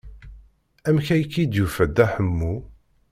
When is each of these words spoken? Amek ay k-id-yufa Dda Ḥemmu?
Amek 0.87 1.07
ay 1.15 1.23
k-id-yufa 1.31 1.85
Dda 1.89 2.05
Ḥemmu? 2.13 2.55